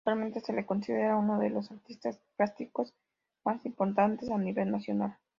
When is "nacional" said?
4.71-5.15